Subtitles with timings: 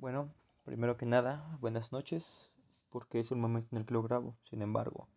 [0.00, 0.32] Bueno,
[0.64, 2.52] primero que nada, buenas noches,
[2.88, 4.36] porque es el momento en el que lo grabo.
[4.44, 5.08] Sin embargo,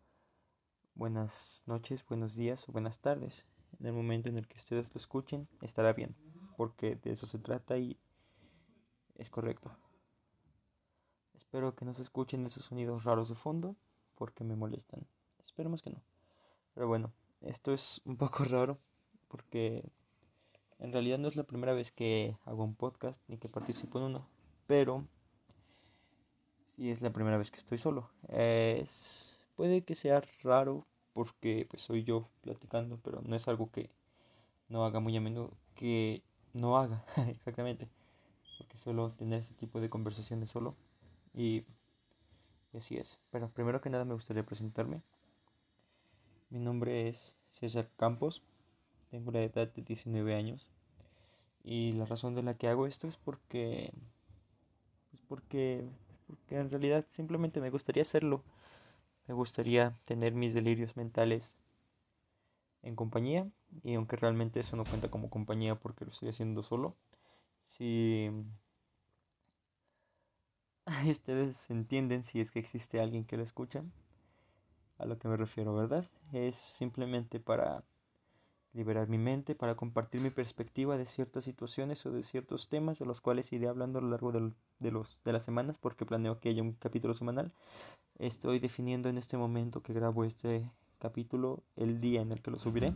[0.96, 3.46] buenas noches, buenos días o buenas tardes.
[3.80, 6.16] En el momento en el que ustedes lo escuchen, estará bien,
[6.58, 7.96] porque de eso se trata y
[9.20, 9.70] es correcto.
[11.36, 13.75] Espero que no se escuchen esos sonidos raros de fondo,
[14.16, 15.05] porque me molestan.
[15.43, 16.02] Esperemos que no.
[16.73, 18.79] Pero bueno, esto es un poco raro,
[19.27, 19.88] porque
[20.79, 24.05] en realidad no es la primera vez que hago un podcast ni que participo en
[24.05, 25.06] uno pero
[26.75, 28.10] si es la primera vez que estoy solo.
[28.29, 33.90] Es, puede que sea raro porque pues soy yo platicando, pero no es algo que
[34.70, 37.88] no haga muy a menudo, que no haga exactamente,
[38.58, 40.76] porque suelo tener ese tipo de conversaciones solo
[41.34, 41.66] y,
[42.78, 43.20] así es.
[43.32, 45.02] Pero primero que nada me gustaría presentarme.
[46.50, 48.41] Mi nombre es César Campos,
[49.10, 50.70] tengo la edad de 19 años
[51.64, 53.94] y la razón de la que hago esto es porque
[55.12, 55.86] pues porque,
[56.28, 58.44] porque en realidad simplemente me gustaría hacerlo.
[59.27, 61.58] Me gustaría tener mis delirios mentales
[62.84, 63.48] en compañía
[63.84, 66.95] y aunque realmente eso no cuenta como compañía porque lo estoy haciendo solo,
[67.63, 68.30] si
[71.09, 73.83] ustedes entienden si es que existe alguien que lo escucha,
[74.97, 76.07] a lo que me refiero, ¿verdad?
[76.31, 77.83] Es simplemente para
[78.73, 83.05] liberar mi mente para compartir mi perspectiva de ciertas situaciones o de ciertos temas de
[83.05, 86.50] los cuales iré hablando a lo largo de, los, de las semanas porque planeo que
[86.50, 87.52] haya un capítulo semanal.
[88.17, 90.69] Estoy definiendo en este momento que grabo este
[91.00, 92.94] capítulo el día en el que lo subiré.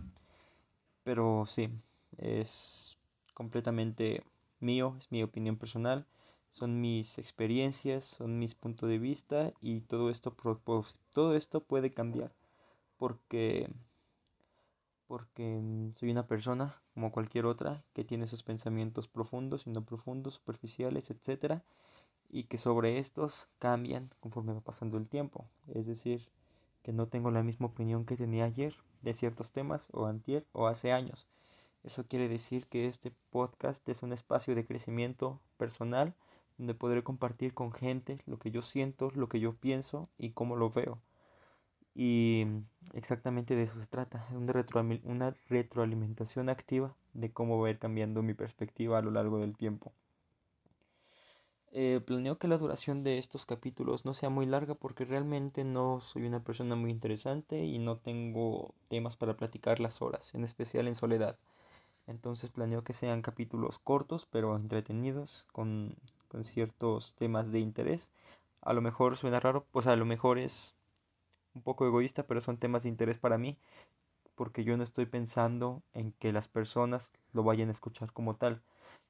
[1.03, 1.69] Pero sí,
[2.17, 2.97] es
[3.33, 4.23] completamente
[4.59, 6.05] mío, es mi opinión personal,
[6.51, 10.35] son mis experiencias, son mis puntos de vista y todo esto,
[11.13, 12.31] todo esto puede cambiar
[12.97, 13.69] porque
[15.07, 19.83] porque mm, soy una persona como cualquier otra que tiene sus pensamientos profundos y no
[19.83, 21.61] profundos, superficiales, etc.
[22.29, 25.45] Y que sobre estos cambian conforme va pasando el tiempo.
[25.73, 26.27] Es decir,
[26.83, 30.67] que no tengo la misma opinión que tenía ayer de ciertos temas o antier o
[30.67, 31.27] hace años.
[31.83, 36.13] Eso quiere decir que este podcast es un espacio de crecimiento personal
[36.57, 40.55] donde podré compartir con gente lo que yo siento, lo que yo pienso y cómo
[40.55, 40.99] lo veo.
[41.95, 42.45] Y
[42.93, 44.65] exactamente de eso se trata, una,
[45.05, 49.55] una retroalimentación activa de cómo va a ir cambiando mi perspectiva a lo largo del
[49.55, 49.93] tiempo.
[51.71, 55.99] Eh, planeo que la duración de estos capítulos no sea muy larga porque realmente no
[56.01, 60.87] soy una persona muy interesante y no tengo temas para platicar las horas, en especial
[60.87, 61.37] en soledad.
[62.07, 65.95] Entonces planeo que sean capítulos cortos pero entretenidos, con,
[66.29, 68.11] con ciertos temas de interés.
[68.61, 70.73] A lo mejor suena raro, pues a lo mejor es
[71.55, 73.57] un poco egoísta, pero son temas de interés para mí,
[74.35, 78.61] porque yo no estoy pensando en que las personas lo vayan a escuchar como tal.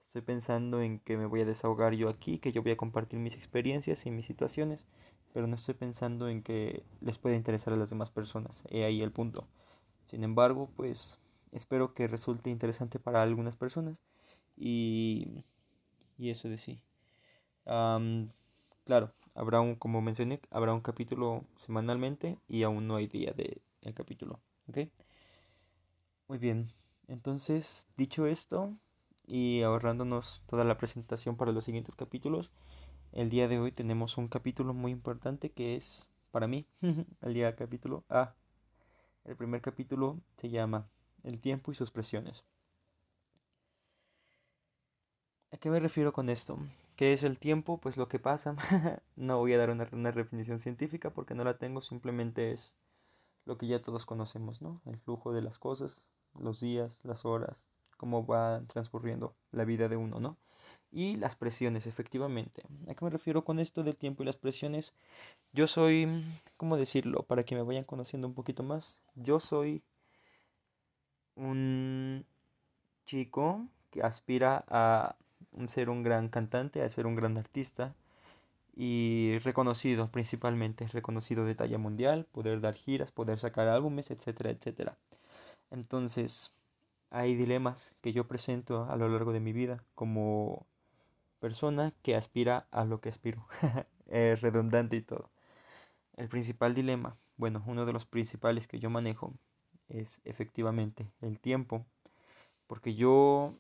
[0.04, 3.20] Estoy pensando en que me voy a desahogar yo aquí, que yo voy a compartir
[3.20, 4.86] mis experiencias y mis situaciones,
[5.34, 8.64] pero no estoy pensando en que les pueda interesar a las demás personas.
[8.70, 9.48] He ahí el punto.
[10.10, 11.18] Sin embargo, pues
[11.52, 13.98] espero que resulte interesante para algunas personas
[14.58, 15.44] y,
[16.18, 16.82] y eso de sí.
[18.86, 23.62] claro, Habrá un, como mencioné, habrá un capítulo semanalmente y aún no hay día del
[23.82, 24.40] el capítulo.
[26.28, 26.72] Muy bien.
[27.08, 28.74] Entonces, dicho esto
[29.28, 32.52] y ahorrándonos toda la presentación para los siguientes capítulos,
[33.12, 36.66] el día de hoy tenemos un capítulo muy importante que es para mí
[37.22, 38.34] el día capítulo A.
[39.26, 40.88] El primer capítulo se llama
[41.24, 42.44] El tiempo y sus presiones.
[45.52, 46.58] ¿A qué me refiero con esto?
[46.96, 47.78] ¿Qué es el tiempo?
[47.80, 48.56] Pues lo que pasa.
[49.16, 52.74] no voy a dar una, una, definición científica porque no la tengo, simplemente es
[53.46, 54.82] lo que ya todos conocemos, ¿no?
[54.86, 56.08] El flujo de las cosas,
[56.40, 57.58] los días, las horas,
[57.98, 60.38] cómo va transcurriendo la vida de uno, ¿no?
[60.92, 62.64] Y las presiones, efectivamente.
[62.88, 64.94] ¿A qué me refiero con esto del tiempo y las presiones?
[65.52, 66.24] Yo soy,
[66.58, 67.24] ¿cómo decirlo?
[67.24, 69.00] Para que me vayan conociendo un poquito más.
[69.16, 69.84] Yo soy
[71.36, 72.26] un
[73.06, 75.18] chico que aspira a
[75.70, 77.96] ser un gran cantante, a ser un gran artista
[78.76, 84.98] y reconocido principalmente, reconocido de talla mundial, poder dar giras, poder sacar álbumes, etcétera, etcétera.
[85.72, 86.54] Entonces,
[87.10, 90.66] hay dilemas que yo presento a lo largo de mi vida como
[91.40, 93.48] persona que aspira a lo que aspiro.
[94.08, 95.30] es redundante y todo.
[96.18, 99.34] El principal dilema, bueno, uno de los principales que yo manejo
[99.90, 101.86] es efectivamente el tiempo,
[102.68, 103.54] porque yo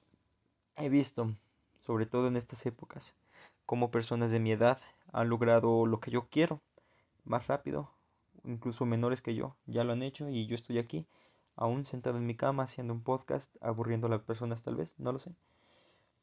[0.75, 1.35] he visto
[1.85, 3.15] sobre todo en estas épocas,
[3.65, 4.79] como personas de mi edad
[5.11, 6.61] han logrado lo que yo quiero
[7.23, 7.91] más rápido,
[8.43, 11.05] incluso menores que yo, ya lo han hecho y yo estoy aquí,
[11.55, 15.11] aún sentado en mi cama haciendo un podcast, aburriendo a las personas tal vez, no
[15.11, 15.31] lo sé.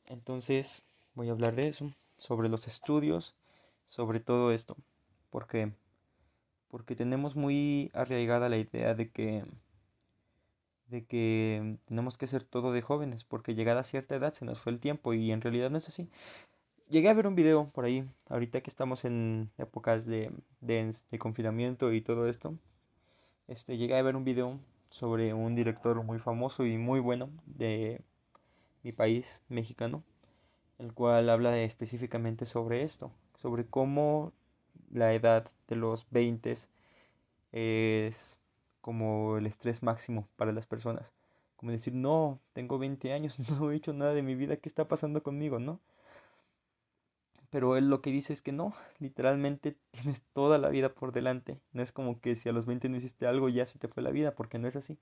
[0.06, 0.82] Entonces
[1.14, 3.34] voy a hablar de eso, sobre los estudios,
[3.86, 4.76] sobre todo esto,
[5.30, 5.72] porque
[6.68, 9.44] porque tenemos muy arraigada la idea de que
[10.92, 14.60] de que tenemos que ser todo de jóvenes, porque llegada a cierta edad se nos
[14.60, 16.08] fue el tiempo y en realidad no es así.
[16.90, 20.30] Llegué a ver un video por ahí, ahorita que estamos en épocas de,
[20.60, 22.54] de, de confinamiento y todo esto,
[23.48, 24.60] este, llegué a ver un video
[24.90, 28.02] sobre un director muy famoso y muy bueno de
[28.82, 30.02] mi país mexicano,
[30.78, 33.10] el cual habla específicamente sobre esto,
[33.40, 34.32] sobre cómo
[34.92, 36.54] la edad de los 20
[37.52, 38.41] es
[38.82, 41.10] como el estrés máximo para las personas.
[41.56, 44.86] Como decir, no, tengo 20 años, no he hecho nada de mi vida, ¿qué está
[44.86, 45.80] pasando conmigo, no?
[47.50, 51.60] Pero él lo que dice es que no, literalmente tienes toda la vida por delante.
[51.72, 54.02] No es como que si a los 20 no hiciste algo ya se te fue
[54.02, 54.98] la vida, porque no es así.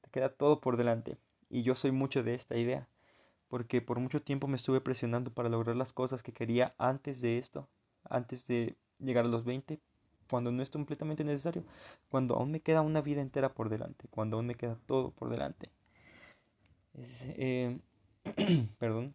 [0.00, 1.16] Te queda todo por delante.
[1.50, 2.88] Y yo soy mucho de esta idea,
[3.48, 7.38] porque por mucho tiempo me estuve presionando para lograr las cosas que quería antes de
[7.38, 7.68] esto,
[8.08, 9.80] antes de llegar a los 20,
[10.30, 11.64] cuando no es completamente necesario,
[12.08, 15.28] cuando aún me queda una vida entera por delante, cuando aún me queda todo por
[15.28, 15.70] delante.
[16.94, 17.78] Eh,
[18.78, 19.14] perdón,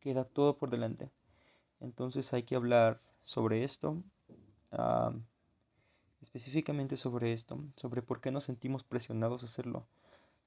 [0.00, 1.10] queda todo por delante.
[1.80, 4.02] Entonces hay que hablar sobre esto,
[6.20, 9.86] específicamente sobre esto, sobre por qué nos sentimos presionados a hacerlo.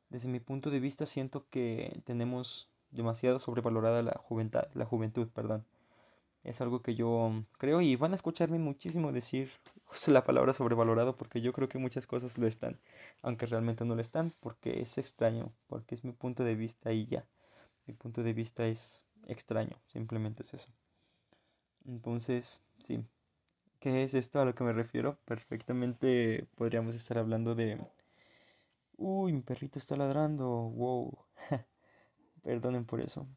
[0.10, 5.66] Desde mi punto de vista siento que tenemos demasiado sobrevalorada la juventud, la juventud, perdón.
[6.46, 9.50] Es algo que yo creo y van a escucharme muchísimo decir
[10.08, 12.80] la palabra sobrevalorado porque yo creo que muchas cosas lo están,
[13.24, 17.08] aunque realmente no lo están, porque es extraño, porque es mi punto de vista y
[17.08, 17.26] ya.
[17.88, 20.70] Mi punto de vista es extraño, simplemente es eso.
[21.86, 23.04] Entonces, sí.
[23.80, 25.18] ¿Qué es esto a lo que me refiero?
[25.26, 27.80] Perfectamente podríamos estar hablando de...
[28.98, 30.48] Uy, mi perrito está ladrando.
[30.48, 31.18] Wow.
[32.44, 33.28] Perdonen por eso.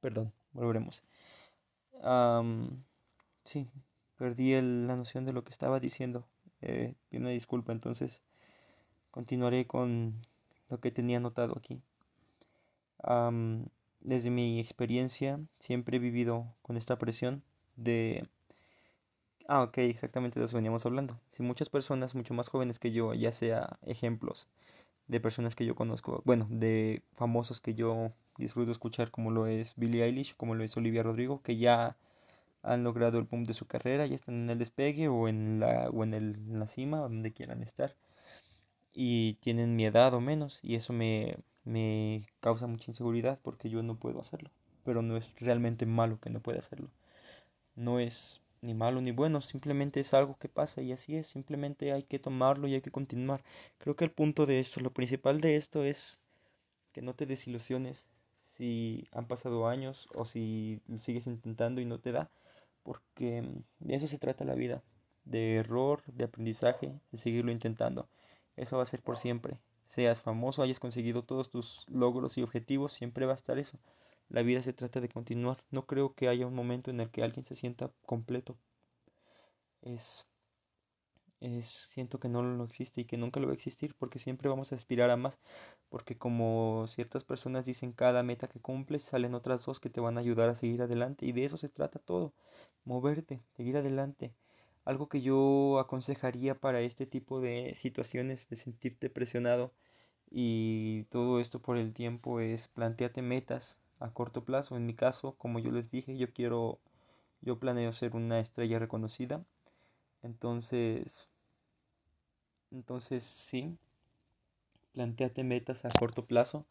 [0.00, 1.02] perdón volveremos.
[3.44, 3.68] sí,
[4.16, 6.26] perdí la noción de lo que estaba diciendo.
[6.62, 8.22] Eh, una disculpa, entonces
[9.10, 10.14] continuaré con
[10.70, 11.82] lo que tenía anotado aquí.
[14.00, 17.42] desde mi experiencia, siempre he vivido con esta presión
[17.76, 18.26] de...
[19.46, 21.20] Ah, ok, exactamente de eso veníamos hablando.
[21.32, 24.48] Si muchas personas mucho más jóvenes que yo, ya sea ejemplos
[25.08, 29.74] de personas que yo conozco, bueno, de famosos que yo disfruto escuchar como lo es
[29.76, 31.96] Billie Eilish, como lo es Olivia Rodrigo, que ya
[32.62, 35.90] han logrado el boom de su carrera, ya están en el despegue o en la,
[35.90, 37.94] o en, el, la cima, donde quieran estar,
[38.94, 43.82] y tienen mi edad o menos, y eso me, me causa mucha inseguridad porque yo
[43.82, 44.50] no puedo hacerlo,
[44.84, 46.88] pero no es realmente malo que no pueda hacerlo,
[47.76, 51.92] no es ni malo ni bueno, simplemente es algo que pasa y así es, simplemente
[51.92, 53.44] hay que tomarlo y hay que continuar.
[53.78, 56.20] Creo que el punto de esto, lo principal de esto es
[56.92, 58.04] que no te desilusiones
[58.56, 62.30] si han pasado años o si sigues intentando y no te da,
[62.82, 63.44] porque
[63.80, 64.82] de eso se trata la vida,
[65.24, 68.08] de error, de aprendizaje, de seguirlo intentando.
[68.56, 69.58] Eso va a ser por siempre.
[69.86, 73.78] Seas famoso, hayas conseguido todos tus logros y objetivos, siempre va a estar eso.
[74.28, 75.64] La vida se trata de continuar.
[75.70, 78.56] No creo que haya un momento en el que alguien se sienta completo.
[79.82, 80.26] Es,
[81.40, 84.48] es siento que no lo existe y que nunca lo va a existir porque siempre
[84.48, 85.38] vamos a aspirar a más.
[85.88, 90.16] Porque como ciertas personas dicen, cada meta que cumples salen otras dos que te van
[90.18, 91.26] a ayudar a seguir adelante.
[91.26, 92.34] Y de eso se trata todo.
[92.84, 94.34] Moverte, seguir adelante.
[94.84, 99.72] Algo que yo aconsejaría para este tipo de situaciones de sentirte presionado
[100.30, 104.76] y todo esto por el tiempo es planteate metas a corto plazo.
[104.76, 106.78] En mi caso, como yo les dije, yo quiero,
[107.40, 109.44] yo planeo ser una estrella reconocida.
[110.22, 111.06] Entonces,
[112.70, 113.76] entonces sí,
[114.92, 116.64] planteate metas a corto plazo,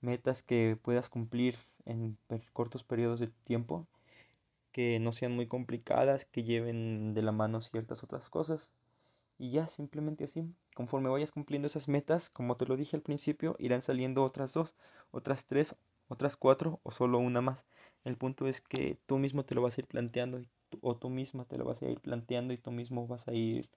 [0.00, 2.18] metas que puedas cumplir en
[2.52, 3.86] cortos periodos de tiempo,
[4.72, 8.70] que no sean muy complicadas, que lleven de la mano ciertas otras cosas.
[9.38, 10.44] Y ya, simplemente así.
[10.74, 14.74] Conforme vayas cumpliendo esas metas, como te lo dije al principio, irán saliendo otras dos,
[15.12, 15.74] otras tres
[16.08, 17.64] otras cuatro o solo una más.
[18.04, 20.40] El punto es que tú mismo te lo vas a ir planteando
[20.82, 23.68] o tú misma te lo vas a ir planteando y tú mismo vas a ir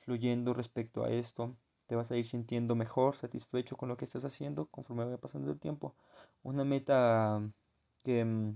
[0.00, 1.56] fluyendo respecto a esto.
[1.86, 5.50] Te vas a ir sintiendo mejor, satisfecho con lo que estás haciendo conforme vaya pasando
[5.52, 5.94] el tiempo.
[6.42, 7.42] Una meta
[8.04, 8.54] que, mm,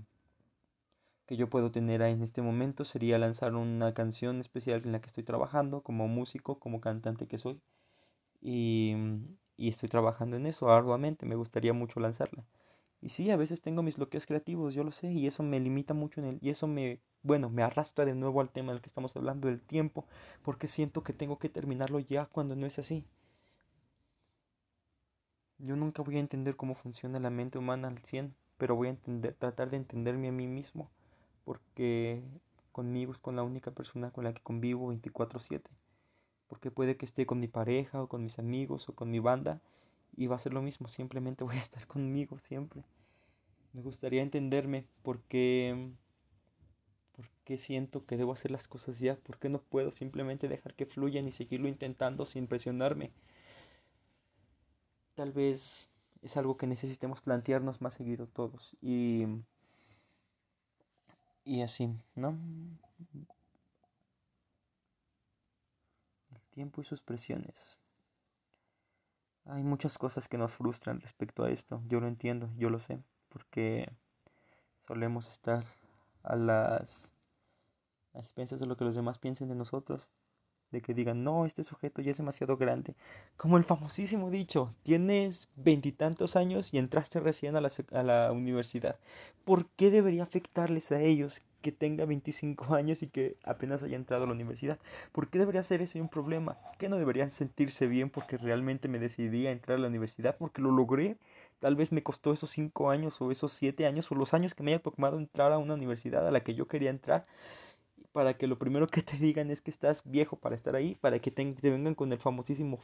[1.25, 5.07] que yo puedo tener en este momento sería lanzar una canción especial en la que
[5.07, 7.61] estoy trabajando como músico, como cantante que soy.
[8.41, 8.95] Y,
[9.57, 12.45] y estoy trabajando en eso arduamente, me gustaría mucho lanzarla.
[13.03, 15.93] Y sí, a veces tengo mis bloqueos creativos, yo lo sé, y eso me limita
[15.93, 18.87] mucho en el, y eso me, bueno, me arrastra de nuevo al tema del que
[18.87, 20.05] estamos hablando, del tiempo,
[20.41, 23.03] porque siento que tengo que terminarlo ya cuando no es así.
[25.57, 28.91] Yo nunca voy a entender cómo funciona la mente humana al 100, pero voy a
[28.91, 30.89] entender, tratar de entenderme a mí mismo,
[31.43, 32.23] porque
[32.71, 35.69] conmigo es con la única persona con la que convivo 24/7,
[36.47, 39.59] porque puede que esté con mi pareja o con mis amigos o con mi banda
[40.15, 42.83] y va a ser lo mismo, simplemente voy a estar conmigo siempre.
[43.73, 45.91] Me gustaría entenderme porque
[47.15, 51.27] porque siento que debo hacer las cosas ya, porque no puedo simplemente dejar que fluyan
[51.27, 53.11] y seguirlo intentando sin presionarme.
[55.15, 55.89] Tal vez
[56.21, 59.25] es algo que necesitemos plantearnos más seguido todos y
[61.45, 62.37] y así, ¿no?
[66.31, 67.77] El tiempo y sus presiones.
[69.45, 71.81] Hay muchas cosas que nos frustran respecto a esto.
[71.87, 73.91] Yo lo entiendo, yo lo sé, porque
[74.87, 75.63] solemos estar
[76.23, 77.13] a las
[78.13, 80.07] a expensas de lo que los demás piensen de nosotros
[80.73, 82.95] de que digan, no, este sujeto ya es demasiado grande.
[83.37, 88.99] Como el famosísimo dicho, tienes veintitantos años y entraste recién a la, a la universidad.
[89.45, 94.25] ¿Por qué debería afectarles a ellos que tenga 25 años y que apenas haya entrado
[94.25, 94.77] a la universidad?
[95.11, 96.57] ¿Por qué debería ser ese un problema?
[96.77, 100.37] ¿Que no deberían sentirse bien porque realmente me decidí a entrar a la universidad?
[100.37, 101.17] Porque lo logré.
[101.59, 104.61] Tal vez me costó esos 5 años o esos 7 años o los años que
[104.61, 107.25] me haya tomado entrar a una universidad a la que yo quería entrar
[108.11, 111.19] para que lo primero que te digan es que estás viejo para estar ahí, para
[111.19, 112.79] que te, vengan con el famosísimo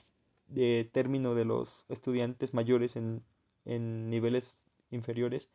[0.48, 3.22] de término de los estudiantes mayores en,
[3.66, 5.50] en niveles inferiores,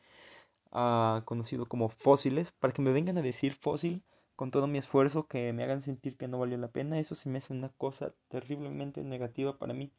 [0.74, 4.02] uh, conocido como fósiles, para que me vengan a decir fósil
[4.36, 7.28] con todo mi esfuerzo, que me hagan sentir que no valió la pena, eso sí
[7.28, 9.92] me hace una cosa terriblemente negativa para mí.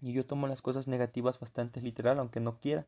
[0.00, 2.86] Y yo tomo las cosas negativas bastante literal, aunque no quiera.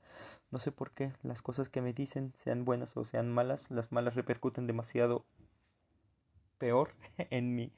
[0.50, 3.90] No sé por qué las cosas que me dicen, sean buenas o sean malas, las
[3.90, 5.25] malas repercuten demasiado
[6.59, 6.92] peor
[7.30, 7.73] en mí,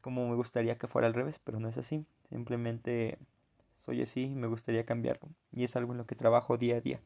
[0.00, 2.04] como me gustaría que fuera al revés, pero no es así.
[2.30, 3.18] Simplemente
[3.76, 5.28] soy así y me gustaría cambiarlo.
[5.52, 7.00] Y es algo en lo que trabajo día a día.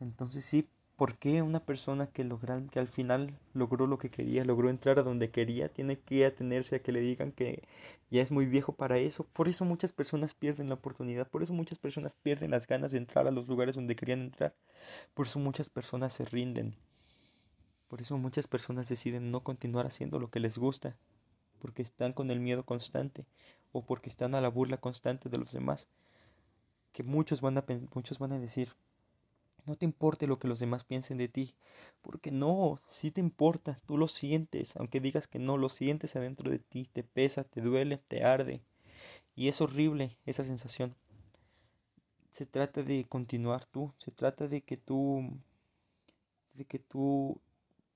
[0.00, 4.44] Entonces sí, ¿por qué una persona que, logra, que al final logró lo que quería,
[4.44, 7.62] logró entrar a donde quería, tiene que atenerse a que le digan que
[8.10, 9.24] ya es muy viejo para eso?
[9.32, 12.98] Por eso muchas personas pierden la oportunidad, por eso muchas personas pierden las ganas de
[12.98, 14.54] entrar a los lugares donde querían entrar,
[15.14, 16.76] por eso muchas personas se rinden.
[17.88, 20.96] Por eso muchas personas deciden no continuar haciendo lo que les gusta,
[21.60, 23.24] porque están con el miedo constante
[23.72, 25.88] o porque están a la burla constante de los demás.
[26.92, 28.70] Que muchos van a, muchos van a decir,
[29.66, 31.54] no te importe lo que los demás piensen de ti,
[32.02, 36.50] porque no, sí te importa, tú lo sientes, aunque digas que no, lo sientes adentro
[36.50, 38.62] de ti, te pesa, te duele, te arde.
[39.34, 40.94] Y es horrible esa sensación.
[42.32, 45.30] Se trata de continuar tú, se trata de que tú
[46.54, 47.40] de que tú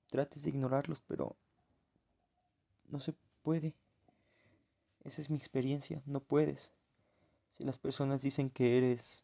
[0.09, 1.35] trates de ignorarlos, pero
[2.89, 3.73] no se puede.
[5.03, 6.73] Esa es mi experiencia, no puedes.
[7.51, 9.23] Si las personas dicen que eres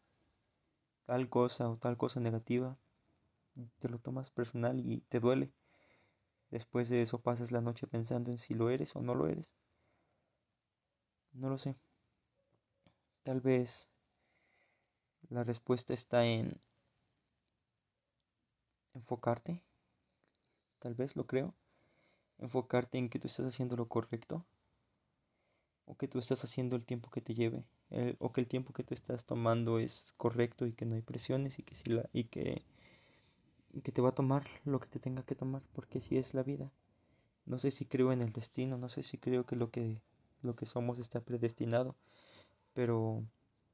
[1.08, 2.76] tal cosa o tal cosa negativa,
[3.78, 5.50] te lo tomas personal y te duele.
[6.50, 9.54] Después de eso pasas la noche pensando en si lo eres o no lo eres.
[11.32, 11.76] No lo sé.
[13.22, 13.88] Tal vez
[15.30, 16.60] la respuesta está en
[18.92, 19.62] enfocarte
[20.78, 21.54] tal vez lo creo,
[22.38, 24.44] enfocarte en que tú estás haciendo lo correcto
[25.88, 27.64] o que tú estás haciendo el tiempo que te lleve
[28.18, 31.58] o que el tiempo que tú estás tomando es correcto y que no hay presiones
[31.58, 32.62] y que si la y que
[33.82, 36.42] que te va a tomar lo que te tenga que tomar porque si es la
[36.42, 36.70] vida
[37.46, 40.00] no sé si creo en el destino no sé si creo que lo que
[40.42, 41.94] lo que somos está predestinado
[42.74, 43.24] pero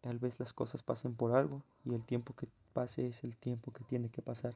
[0.01, 3.73] tal vez las cosas pasen por algo y el tiempo que pase es el tiempo
[3.73, 4.55] que tiene que pasar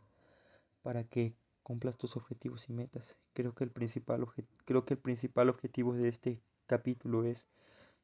[0.83, 3.15] para que cumplas tus objetivos y metas.
[3.35, 4.27] Creo que el principal,
[4.65, 7.47] creo que el principal objetivo de este capítulo es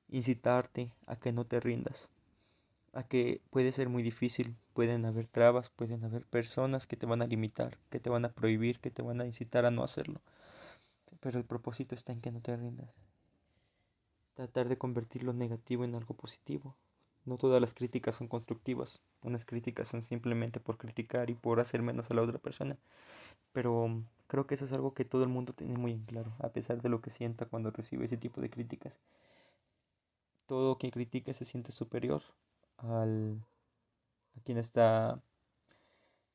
[0.09, 2.09] incitarte a que no te rindas,
[2.93, 7.23] a que puede ser muy difícil, pueden haber trabas, pueden haber personas que te van
[7.23, 10.21] a limitar, que te van a prohibir, que te van a incitar a no hacerlo.
[11.21, 12.91] Pero el propósito está en que no te rindas.
[14.35, 16.75] Tratar de convertir lo negativo en algo positivo.
[17.25, 19.01] No todas las críticas son constructivas.
[19.23, 22.77] Unas críticas son simplemente por criticar y por hacer menos a la otra persona.
[23.53, 26.51] Pero creo que eso es algo que todo el mundo tiene muy en claro, a
[26.51, 28.99] pesar de lo que sienta cuando recibe ese tipo de críticas.
[30.47, 32.23] Todo quien critica se siente superior
[32.79, 33.39] al
[34.37, 35.21] a quien está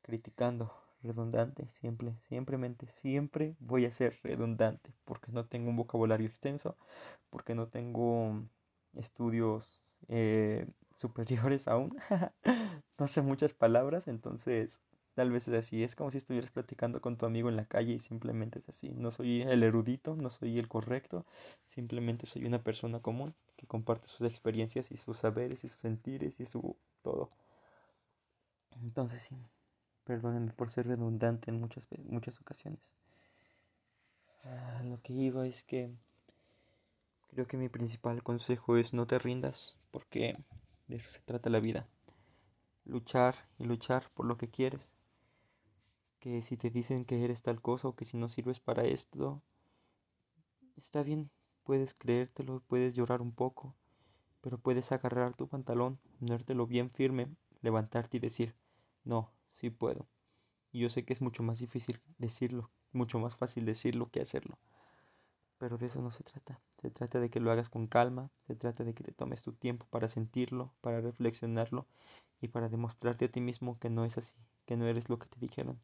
[0.01, 6.75] criticando redundante, siempre, simplemente, siempre voy a ser redundante, porque no tengo un vocabulario extenso,
[7.29, 8.43] porque no tengo
[8.96, 9.65] estudios
[10.08, 11.98] eh, superiores aún,
[12.98, 14.81] no sé muchas palabras, entonces
[15.19, 17.91] Tal vez es así, es como si estuvieras platicando con tu amigo en la calle
[17.91, 18.88] y simplemente es así.
[18.95, 21.25] No soy el erudito, no soy el correcto,
[21.67, 26.39] simplemente soy una persona común que comparte sus experiencias y sus saberes y sus sentires
[26.39, 27.31] y su todo.
[28.81, 29.35] Entonces sí,
[30.05, 32.79] Perdónenme por ser redundante en muchas, muchas ocasiones.
[34.45, 35.91] Ah, lo que iba es que
[37.31, 40.38] creo que mi principal consejo es no te rindas, porque
[40.88, 41.88] de eso se trata la vida.
[42.85, 44.97] Luchar y luchar por lo que quieres.
[46.19, 49.41] Que si te dicen que eres tal cosa o que si no sirves para esto,
[50.75, 51.29] está bien,
[51.63, 53.75] puedes creértelo, puedes llorar un poco,
[54.41, 57.27] pero puedes agarrar tu pantalón, ponértelo bien firme,
[57.61, 58.55] levantarte y decir,
[59.03, 60.07] no, sí puedo.
[60.71, 64.57] Y yo sé que es mucho más difícil decirlo, mucho más fácil decirlo que hacerlo.
[65.57, 66.59] Pero de eso no se trata.
[66.81, 69.53] Se trata de que lo hagas con calma, se trata de que te tomes tu
[69.53, 71.85] tiempo para sentirlo, para reflexionarlo
[72.41, 74.35] y para demostrarte a ti mismo que no es así,
[74.65, 75.79] que no eres lo que te dijeron.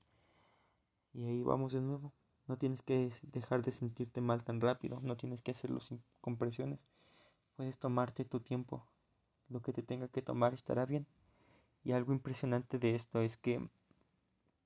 [1.16, 2.12] Y ahí vamos de nuevo.
[2.48, 6.80] No tienes que dejar de sentirte mal tan rápido, no tienes que hacerlo sin compresiones.
[7.56, 8.86] Puedes tomarte tu tiempo,
[9.50, 11.08] lo que te tenga que tomar estará bien.
[11.84, 13.68] Y algo impresionante de esto es que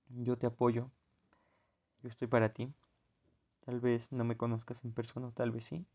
[0.10, 0.90] yo te apoyo,
[2.02, 2.74] yo estoy para ti.
[3.66, 5.86] Tal vez no me conozcas en persona, tal vez sí.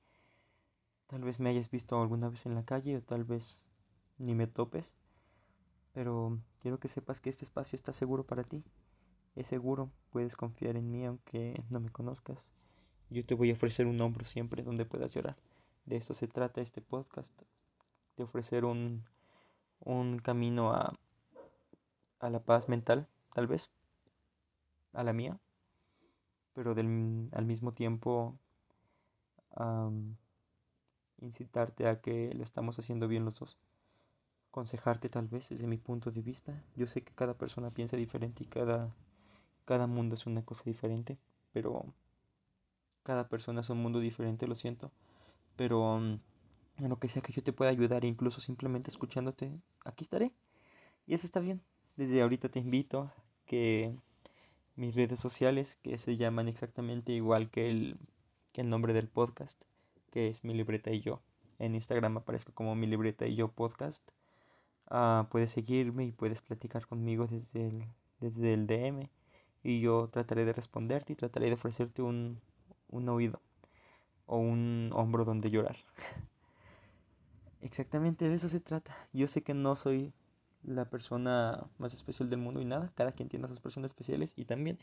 [1.08, 3.68] Tal vez me hayas visto alguna vez en la calle o tal vez
[4.18, 4.94] ni me topes.
[5.92, 8.62] Pero quiero que sepas que este espacio está seguro para ti.
[9.36, 12.46] Es seguro, puedes confiar en mí aunque no me conozcas.
[13.10, 15.36] Yo te voy a ofrecer un hombro siempre donde puedas llorar.
[15.86, 17.32] De esto se trata este podcast.
[18.16, 19.04] De ofrecer un,
[19.80, 20.96] un camino a,
[22.20, 23.70] a la paz mental, tal vez.
[24.92, 25.38] A la mía.
[26.54, 28.38] Pero del, al mismo tiempo
[31.20, 33.58] incitarte a que lo estamos haciendo bien los dos.
[34.50, 36.62] Aconsejarte tal vez desde mi punto de vista.
[36.76, 38.94] Yo sé que cada persona piensa diferente y cada
[39.64, 41.18] cada mundo es una cosa diferente,
[41.52, 41.86] pero
[43.02, 44.90] cada persona es un mundo diferente, lo siento.
[45.56, 46.18] Pero mm,
[46.78, 49.52] en lo que sea que yo te pueda ayudar, incluso simplemente escuchándote,
[49.84, 50.32] aquí estaré.
[51.06, 51.62] Y eso está bien.
[51.96, 53.14] Desde ahorita te invito a
[53.46, 53.94] que
[54.76, 57.98] mis redes sociales, que se llaman exactamente igual que el,
[58.52, 59.60] que el nombre del podcast,
[60.10, 61.20] que es mi libreta y yo.
[61.58, 64.02] En Instagram aparezco como mi libreta y yo podcast.
[64.88, 67.84] Ah, puedes seguirme y puedes platicar conmigo desde el,
[68.20, 69.08] desde el DM
[69.64, 72.40] y yo trataré de responderte y trataré de ofrecerte un,
[72.90, 73.40] un oído
[74.26, 75.76] o un hombro donde llorar.
[77.62, 78.94] Exactamente de eso se trata.
[79.12, 80.12] Yo sé que no soy
[80.62, 84.34] la persona más especial del mundo y nada, cada quien tiene a sus personas especiales
[84.36, 84.78] y también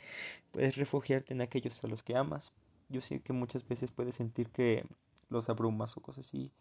[0.52, 2.52] puedes refugiarte en aquellos a los que amas.
[2.89, 4.86] Yo sé que muchas veces puedes sentir que
[5.30, 6.52] los abrumas o cosas así.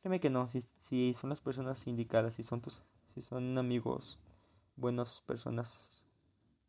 [0.00, 2.82] Créeme que no, si, si son las personas indicadas, si son tus,
[3.14, 4.18] si son amigos,
[4.76, 6.01] buenas personas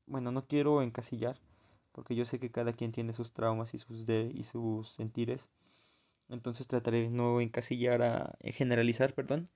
[0.06, 1.40] bueno, no quiero encasillar,
[1.92, 5.50] porque yo sé que cada quien tiene sus traumas y sus, de, y sus sentires.
[6.30, 9.50] Entonces trataré de no encasillar a generalizar, perdón.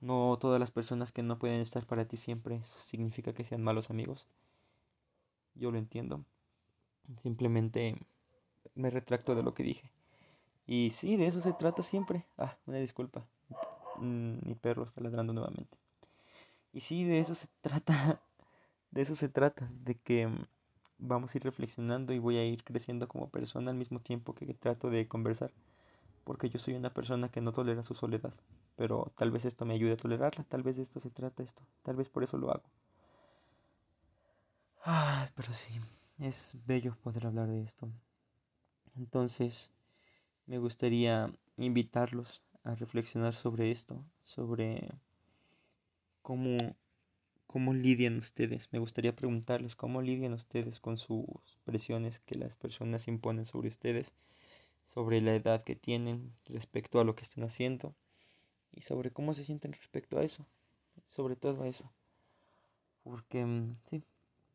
[0.00, 3.90] No todas las personas que no pueden estar para ti siempre significa que sean malos
[3.90, 4.26] amigos.
[5.54, 6.24] Yo lo entiendo.
[7.22, 7.96] Simplemente
[8.74, 9.90] me retracto de lo que dije.
[10.66, 12.26] Y sí, de eso se trata siempre.
[12.36, 13.24] Ah, una disculpa.
[13.98, 15.78] Mm, mi perro está ladrando nuevamente.
[16.72, 18.20] Y sí, de eso se trata
[18.96, 20.26] de eso se trata, de que
[20.96, 24.54] vamos a ir reflexionando y voy a ir creciendo como persona al mismo tiempo que
[24.54, 25.52] trato de conversar,
[26.24, 28.32] porque yo soy una persona que no tolera su soledad,
[28.74, 31.62] pero tal vez esto me ayude a tolerarla, tal vez de esto se trata esto,
[31.82, 32.64] tal vez por eso lo hago.
[34.82, 35.78] Ay, pero sí,
[36.18, 37.90] es bello poder hablar de esto.
[38.96, 39.70] Entonces,
[40.46, 44.88] me gustaría invitarlos a reflexionar sobre esto, sobre
[46.22, 46.56] cómo
[47.56, 48.70] ¿Cómo lidian ustedes?
[48.70, 51.24] Me gustaría preguntarles cómo lidian ustedes con sus
[51.64, 54.12] presiones que las personas imponen sobre ustedes,
[54.92, 57.94] sobre la edad que tienen respecto a lo que están haciendo
[58.74, 60.44] y sobre cómo se sienten respecto a eso,
[61.06, 61.90] sobre todo a eso.
[63.02, 64.02] Porque mm, sí,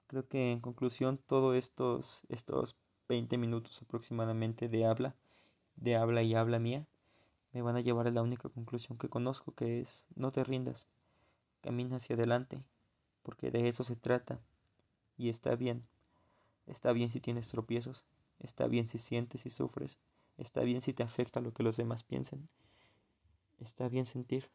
[0.06, 2.76] creo que en conclusión todos estos estos
[3.10, 5.16] 20 minutos aproximadamente de habla,
[5.76, 6.86] de habla y habla mía,
[7.52, 10.88] me van a llevar a la única conclusión que conozco que es no te rindas,
[11.64, 12.62] camina hacia adelante
[13.24, 14.40] porque de eso se trata.
[15.18, 15.84] Y está bien.
[16.68, 18.06] Está bien si tienes tropiezos,
[18.40, 19.98] está bien si sientes y sufres,
[20.38, 22.48] está bien si te afecta lo que los demás piensen.
[23.60, 24.50] Está bien sentir.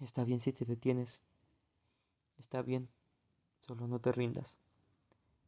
[0.00, 1.20] Está bien si te detienes.
[2.38, 2.88] Está bien,
[3.60, 4.56] solo no te rindas.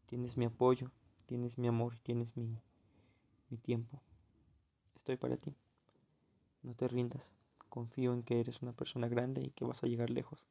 [0.07, 0.91] Tienes mi apoyo,
[1.27, 2.59] tienes mi amor, tienes mi,
[3.51, 4.01] mi tiempo.
[4.97, 5.55] Estoy para ti.
[6.63, 7.33] No te rindas.
[7.69, 10.47] Confío en que eres una persona grande y que vas a llegar lejos.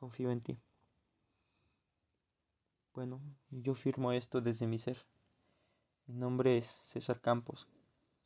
[0.00, 0.58] Confío en ti.
[2.94, 4.96] Bueno, yo firmo esto desde mi ser.
[6.06, 7.68] Mi nombre es César Campos.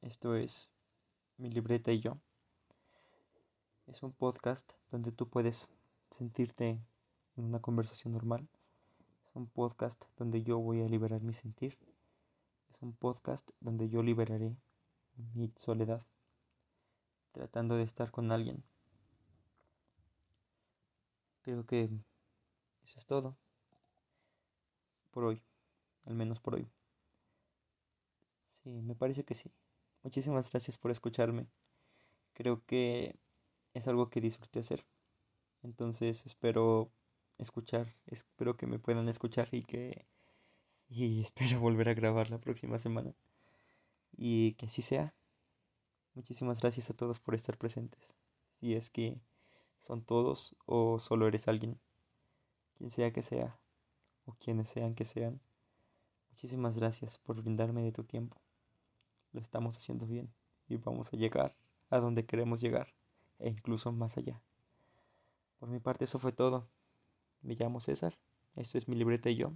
[0.01, 0.71] Esto es
[1.37, 2.17] mi libreta y yo.
[3.89, 5.69] Es un podcast donde tú puedes
[6.13, 6.79] sentirte
[7.37, 8.47] en una conversación normal.
[9.27, 11.77] Es un podcast donde yo voy a liberar mi sentir.
[12.73, 14.57] Es un podcast donde yo liberaré
[15.35, 16.07] mi soledad,
[17.33, 18.63] tratando de estar con alguien.
[21.45, 21.91] Creo que
[22.85, 23.37] eso es todo
[25.11, 25.43] por hoy,
[26.07, 26.67] al menos por hoy.
[28.51, 29.53] Sí, me parece que sí.
[30.03, 31.47] Muchísimas gracias por escucharme.
[32.33, 33.15] Creo que
[33.75, 34.87] es algo que disfruté hacer.
[35.63, 36.91] Entonces espero
[37.37, 40.07] escuchar, espero que me puedan escuchar y que
[40.89, 43.15] y espero volver a grabar la próxima semana.
[44.17, 45.15] Y que así sea.
[46.15, 48.15] Muchísimas gracias a todos por estar presentes.
[48.61, 49.21] Si es que
[49.87, 51.79] son todos o solo eres alguien,
[52.77, 53.59] quien sea que sea
[54.27, 55.41] o quienes sean que sean.
[56.31, 58.37] Muchísimas gracias por brindarme de tu tiempo.
[59.33, 60.33] Lo estamos haciendo bien
[60.69, 61.55] y vamos a llegar
[61.91, 62.89] a donde queremos llegar
[63.39, 64.41] e incluso más allá.
[65.59, 66.67] Por mi parte eso fue todo.
[67.43, 68.19] Me llamo César,
[68.57, 69.53] esto es mi libreta y yo,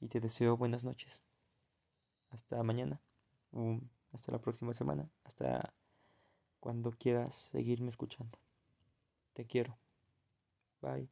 [0.00, 1.22] y te deseo buenas noches.
[2.30, 3.00] Hasta mañana,
[4.12, 5.74] hasta la próxima semana, hasta
[6.60, 8.38] cuando quieras seguirme escuchando.
[9.40, 9.78] Te quiero.
[10.82, 11.08] Bye.